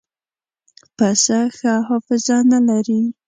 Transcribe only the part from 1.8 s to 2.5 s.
حافظه